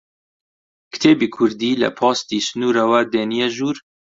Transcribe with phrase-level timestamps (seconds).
[0.93, 3.77] کتێبی کوردی لە پۆستی سنوورەوە دێنیە ژوور؟